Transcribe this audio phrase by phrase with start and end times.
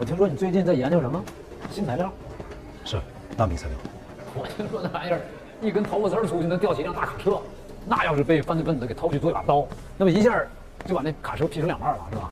[0.00, 1.20] 我听说你最近在研究什么
[1.72, 2.12] 新材料？
[2.84, 3.00] 是
[3.36, 3.76] 纳米材料。
[4.32, 5.20] 我听说那玩意儿
[5.60, 7.40] 一根头发丝儿粗就能吊起一辆大卡车，
[7.84, 9.66] 那要是被犯罪分子给偷去做一把刀，
[9.96, 10.40] 那么一下
[10.86, 12.30] 就把那卡车劈成两半了，是吧？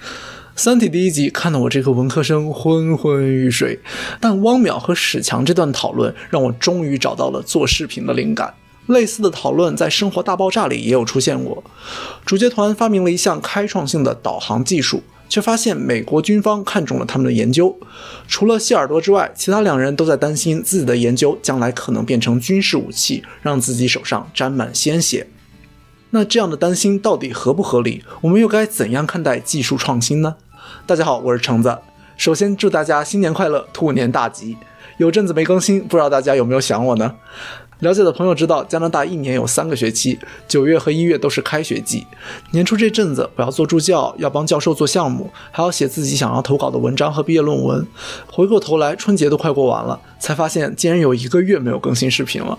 [0.54, 3.80] 《三体》第一集看得我这个文科生昏昏欲睡，
[4.20, 8.52] 但汪淼和史强这段讨论让我终于找到了做视频的灵感。
[8.88, 11.62] 类似的讨论在《生活大爆炸》里也有出现过。
[12.26, 17.78] 主角团发明了一项开创性的导航技术，却发现美国军方看中了他们的研究。
[18.26, 25.28] 除了谢耳朵之外，其他两人都在担心自己的研究将来可能变成军事武器，让自己手上沾满鲜血。
[26.10, 28.02] 那这样的担心到底合不合理？
[28.22, 30.36] 我们又该怎样看待技术创新呢？
[30.86, 31.76] 大家好，我是橙子。
[32.16, 34.56] 首先祝大家新年快乐，兔年大吉！
[34.96, 37.14] 有阵子没更新，不知道大家有没有想我呢？
[37.80, 40.18] 了解的朋友知道，加拿大一年有三个学期，
[40.48, 42.04] 九月和一月都是开学季。
[42.50, 47.86] 年初这阵子，我要做助教，要帮教授做项目，还要写自己想要投稿的文章和毕业论文。
[48.26, 52.58] 回过头来，春节都快过完了，才发现竟然有一个月没有更新视频了。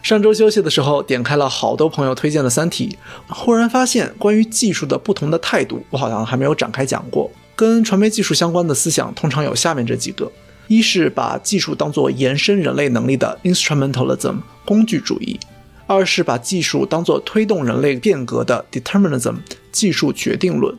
[0.00, 2.96] 上周休息的时候，点开了好多朋友推荐的《三体》，
[3.34, 7.28] 忽然发现关于技术的不同的态度，我好像还没有展开讲过。
[7.56, 10.30] 跟传媒技术相关的思想，通常有下面这几个：
[10.68, 15.38] 一是把技术当作延伸人类能力的 instrumentalism 工具主义；
[15.86, 19.36] 二是把技术当作推动人类变革的 determinism
[19.70, 20.74] 技术决定论；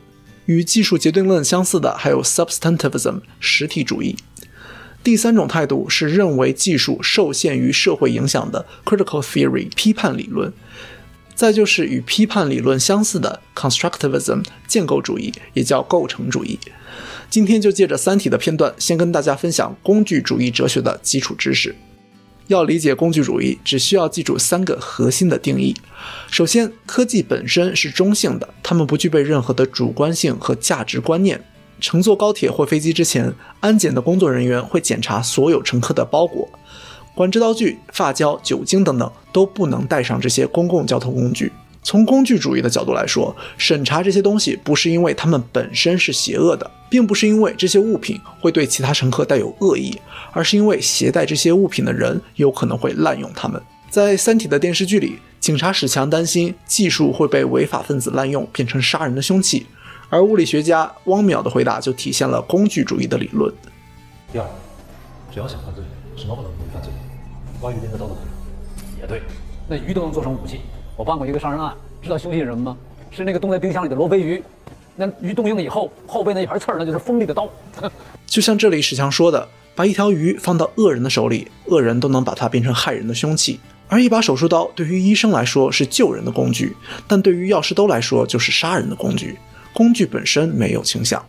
[0.45, 4.15] 与技术决定论相似的还有 substantivism 实体主义。
[5.03, 10.51] 第三种态度是认为技术受限于社会影响的 critical theory 批判理论，
[11.33, 16.59] 再就是与批判理论相似的 constructivism 建构主义，也叫构成主义。
[17.29, 21.75] 今天就借着《三体》的片段，先跟大家分享工具主义哲学的基础知识。
[22.47, 25.75] 要理解工具主义，只需要记住三个核心的定义：
[26.31, 31.43] 首先，科技本身是中性的，它们不具备任何的主观性和价值观念。
[31.81, 36.49] 乘坐高铁或飞机之前，安检的工作人员会检查所有乘客的包裹，
[37.13, 41.51] 管制刀具、发胶、酒精等等都不能带上这些公共交通工具。
[41.87, 49.97] 从工具主义的角度来说，审查这些东西不是因为它们本身是邪恶的，并不是因为这些物品会对其他乘客带有恶意，
[50.33, 53.61] 而是因为携带这些物品的人有可能会滥用它们。
[53.89, 59.65] 在《三体》的电视剧里，警察史强担心技术会被违法分子滥用，变成杀人的凶器。
[60.09, 63.49] 而物理学家汪淼的回答就体现了工具主义的理论。
[64.33, 64.45] 第二，
[65.33, 65.81] 只要想犯罪，
[66.17, 66.91] 什么不能容易犯罪？
[67.61, 68.99] 挖鱼鳞的刀都可以。
[68.99, 69.21] 也对，
[69.69, 70.59] 那鱼都能做成武器。
[70.97, 71.71] 我办过一个杀人案，
[72.01, 72.77] 知道凶器是什么吗？
[73.11, 74.43] 是那个冻在冰箱里的罗非鱼。
[74.95, 77.47] 那鱼冻硬了以后，后背那一盘刺儿，那就是锋利的刀。
[78.25, 83.59] 就像这里史强说的，把一条鱼放到恶人的手里，恶人都能把它变成害人的凶器。
[83.87, 86.75] 而一把手术刀对于医生来说是救人的工具，
[87.07, 89.37] 但对于药师兜来说就是杀人的工具。
[89.73, 91.23] 工具本身没有倾向。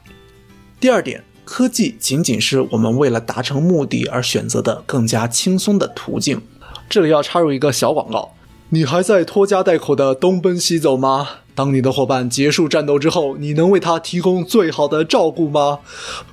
[0.80, 6.40] 第二点，科技仅仅是我们为了达成目的而选择的更加轻松的途径。
[6.88, 8.32] 这里要插入一个小广告：
[8.70, 11.26] 你还在拖家带口的东奔西走吗？
[11.54, 15.78] 当你的伙伴结束战斗之后，你能为他提供最好的照顾吗？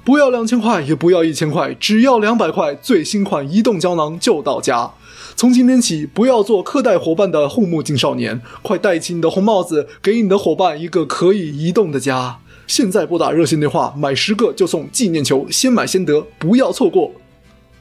[0.04, 4.92] 不要两千块，也不要一千块，只要两百块，最新款移动胶囊就到家。
[5.38, 12.40] 从今天起，不要做苛待伙伴的护目镜少年，快戴起你的红帽子，给你的伙伴一个可以移动的家。
[12.68, 17.14] 现在拨打热线电话，买十个就送纪念球，先买先得，不要错过。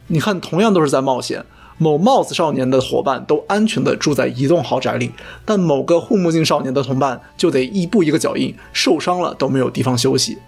[0.07, 1.45] 你看，同样都是在冒险，
[1.79, 5.11] 某帽子少年的伙伴都安全的住在移动豪宅里，
[5.45, 10.39] 但某个护目镜少年的同伴就得一步一个脚印，受伤了都没有地方休息。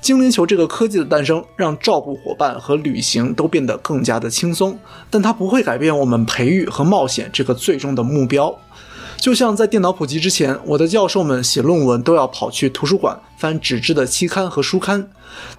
[0.00, 4.78] 精灵球这个科技的诞生，让照顾伙伴和旅行都变得更加的轻松，
[5.10, 8.56] 但它不会改变我们培育和冒险这个最终的目标。
[9.18, 15.10] 就像在电脑普及之前，我的教授们写论文都要跑去图书馆翻纸质的期刊和书刊。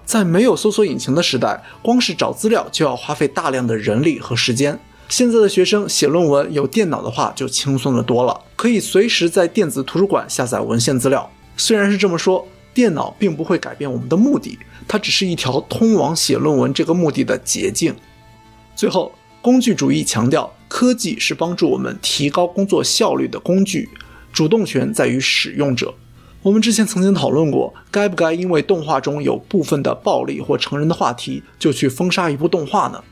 [0.04, 4.80] 在没有搜索引擎的时代，光是找资料就要花费大量的人力和时间。
[5.08, 11.30] 现在的学生写论文有电脑的话就轻松的多了，可以随时在电子图书馆下载文献资料。
[11.56, 12.46] 虽然是这么说。
[12.74, 17.94] 电脑并不会改变我们的目的，它只是一条通往写论文这个目的的捷径。
[18.74, 19.12] 最后，
[19.42, 23.90] 工具主义强调科技是帮助我们提高工作效率的工具，
[24.32, 25.92] 主动权在于使用者。
[26.40, 33.04] 我们之前曾经讨论过，该不该因为动画中有部分的暴力或成人的话题，就去封杀一部动画呢？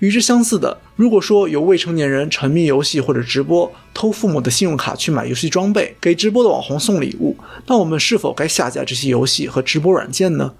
[0.00, 7.36] 与之相似的，如果说有未成年人沉迷游戏或者直播，偷父母的信用卡去买游戏装备，给直播的网红送礼物，
[7.66, 10.52] 那我们是否该下架这些游戏和直播软件呢？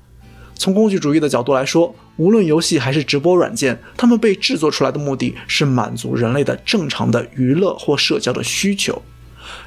[0.55, 9.03] 从工具主义的角度来说，无论游戏还是直播软件，它们被制作出来的目的是满足人类的正常的娱乐或社交的需求。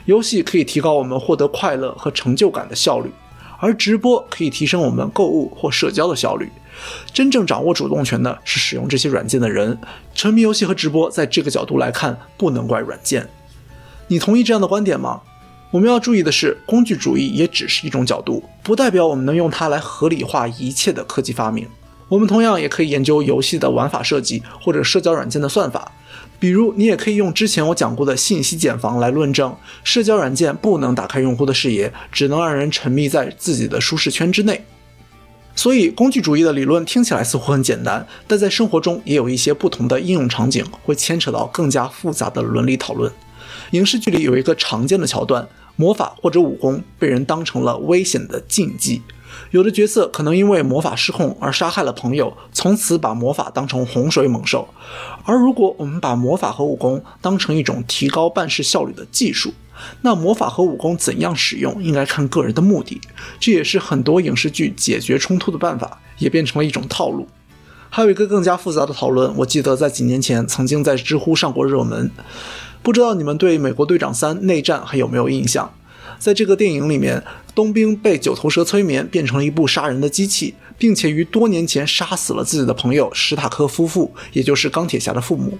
[0.05, 3.11] 游戏可以提高我们获得快乐和成就感的效率，
[3.59, 6.49] 而直播可以提升我们购物或社交的效率。
[7.13, 9.77] 真正掌握主动权的是使用这些软件的人。
[10.13, 13.27] 沉迷游戏和直播，在这个角度来看，不能怪软件。
[14.07, 15.21] 你同意这样的观点吗？
[15.71, 21.67] 我们要注意的是，工具主义也只是一种角度，不代表我们能用它来合理化一切的科技发明。
[22.07, 25.91] 我们同样也可以研究游戏的玩法设计或者社交软件的算法。
[26.39, 34.65] 比如，你也可以用之前我讲过的信息茧房来论证，社交软件不能打开用户的视野，只能让人沉迷在自己的舒适圈之内。
[35.59, 43.11] 所以，工具主义的理论听起来似乎很简单，但在生活中也有一些不同的应用场景，会牵扯到更加复杂的伦理讨论。
[43.71, 45.45] 影视剧里有一个常见的桥段，
[45.75, 49.01] 魔法或者武功被人当成了危险的禁忌。
[49.51, 54.65] 有的角色可能因为魔法失控而杀害了朋友，从此把魔法当成洪水猛兽。
[55.25, 59.53] 而如果我们把魔法和武功当成一种提高办事效率的技术，
[60.01, 62.99] 那魔法和武功怎样使用，应该看个人的目的。
[63.39, 67.27] 这也是很多影视剧解决冲突的办法，也变成了一种套路。
[67.89, 72.11] 还有一个更加复杂的讨论，我记得在几年前曾经在知乎上过热门。
[72.81, 75.73] 不知道你们对《美国队长三：内战》还有没有印象？
[76.19, 77.23] 在这个电影里面，
[77.55, 85.57] 冬兵被九头蛇催眠，变成了一部杀人的机器，并且于多年前杀死了自己的朋友史塔克夫妇，也就是钢铁侠的父母。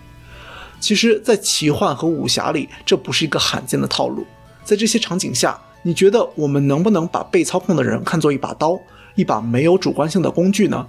[0.80, 4.26] 其实，在奇幻和武侠里，这不是一个罕见的套路。
[4.64, 8.80] 在这些场景下，你觉得我们能不能把被操控的人看作一把刀，
[9.16, 10.88] 一把没有主观性的工具呢？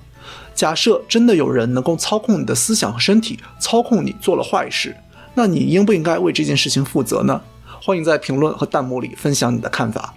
[0.54, 4.94] 假设真的有人能够操控你的思想和身体，操控你做了坏事。
[5.34, 7.40] 那你应不应该为这件事情负责呢？
[7.82, 10.14] 欢迎在评论和弹幕里分享你的看法。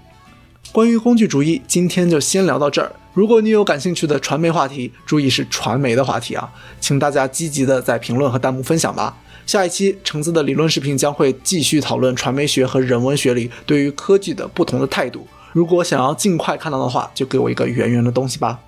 [0.71, 2.91] 关于工具主义，今天就先聊到这儿。
[3.13, 9.15] 如果你有感兴趣的传媒话题，注意是传媒的话题啊，请大家积极的在评论和弹幕分享吧。
[9.45, 15.27] 下一期橙子的理论视频将会继续讨论传媒学和人文学里对于科技的不同的态度。
[15.51, 18.59] 如果想要尽快看到的话，就给我一个圆圆的东西吧。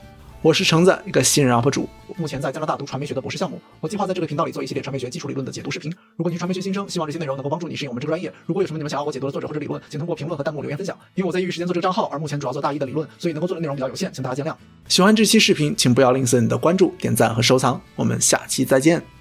[0.41, 3.59] 我是橙子，一个新人 UP 主，目前在加拿大读传媒学的博士项目。
[3.79, 5.91] 我计划在这个频道里做一系列传媒学基础理论的解读视频。
[6.17, 8.31] 如果你是传媒学新生，希望这些内容能够帮助你适应我们这个专业。
[8.45, 10.95] 如果有什么你们想要我解读的作者或者理论，请通过评论和弹幕留言分享。
[11.15, 14.55] 因为我在业余时间做这个账号，而目前主要做大一的理论，所以能够做的内容比较有限，请大家见谅。
[14.87, 17.81] 喜欢这期视频，请不要吝啬你的关注、点赞和收藏。
[17.95, 19.14] 我们下期再见。